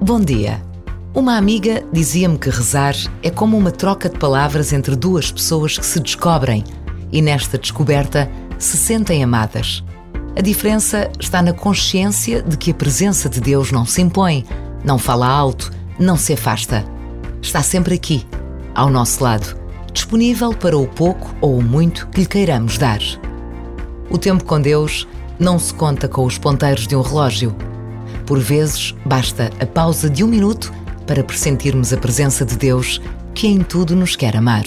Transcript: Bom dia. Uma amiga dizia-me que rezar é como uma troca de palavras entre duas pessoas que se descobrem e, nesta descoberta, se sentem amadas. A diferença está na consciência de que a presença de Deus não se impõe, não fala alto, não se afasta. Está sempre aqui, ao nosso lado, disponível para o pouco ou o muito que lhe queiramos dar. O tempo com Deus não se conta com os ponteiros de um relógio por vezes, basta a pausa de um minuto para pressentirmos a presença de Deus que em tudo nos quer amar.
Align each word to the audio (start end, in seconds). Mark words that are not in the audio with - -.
Bom 0.00 0.18
dia. 0.20 0.62
Uma 1.14 1.36
amiga 1.36 1.84
dizia-me 1.92 2.38
que 2.38 2.48
rezar 2.48 2.94
é 3.22 3.28
como 3.28 3.54
uma 3.54 3.70
troca 3.70 4.08
de 4.08 4.18
palavras 4.18 4.72
entre 4.72 4.96
duas 4.96 5.30
pessoas 5.30 5.76
que 5.76 5.84
se 5.84 6.00
descobrem 6.00 6.64
e, 7.12 7.20
nesta 7.20 7.58
descoberta, 7.58 8.30
se 8.58 8.78
sentem 8.78 9.22
amadas. 9.22 9.84
A 10.34 10.40
diferença 10.40 11.10
está 11.20 11.42
na 11.42 11.52
consciência 11.52 12.40
de 12.40 12.56
que 12.56 12.70
a 12.70 12.74
presença 12.74 13.28
de 13.28 13.42
Deus 13.42 13.70
não 13.70 13.84
se 13.84 14.00
impõe, 14.00 14.46
não 14.82 14.96
fala 14.96 15.28
alto, 15.28 15.70
não 15.98 16.16
se 16.16 16.32
afasta. 16.32 16.82
Está 17.42 17.62
sempre 17.62 17.94
aqui, 17.96 18.26
ao 18.74 18.88
nosso 18.88 19.22
lado, 19.22 19.54
disponível 19.92 20.54
para 20.54 20.78
o 20.78 20.86
pouco 20.86 21.34
ou 21.42 21.58
o 21.58 21.62
muito 21.62 22.06
que 22.08 22.20
lhe 22.20 22.26
queiramos 22.26 22.78
dar. 22.78 23.00
O 24.10 24.18
tempo 24.18 24.44
com 24.44 24.60
Deus 24.60 25.06
não 25.38 25.58
se 25.58 25.72
conta 25.74 26.08
com 26.08 26.24
os 26.24 26.38
ponteiros 26.38 26.86
de 26.86 26.96
um 26.96 27.02
relógio 27.02 27.54
por 28.26 28.40
vezes, 28.40 28.92
basta 29.04 29.52
a 29.60 29.64
pausa 29.64 30.10
de 30.10 30.24
um 30.24 30.26
minuto 30.26 30.72
para 31.06 31.22
pressentirmos 31.22 31.92
a 31.92 31.96
presença 31.96 32.44
de 32.44 32.56
Deus 32.56 33.00
que 33.32 33.46
em 33.46 33.62
tudo 33.62 33.94
nos 33.94 34.16
quer 34.16 34.36
amar. 34.36 34.64